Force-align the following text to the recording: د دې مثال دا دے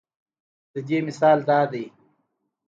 د 0.73 0.75
دې 0.87 0.97
مثال 1.07 1.37
دا 1.49 1.59
دے 1.71 1.83